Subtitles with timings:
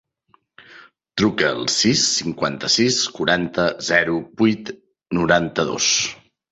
[1.21, 4.77] Truca al sis, cinquanta-sis, quaranta, zero, vuit,
[5.21, 5.95] noranta-dos.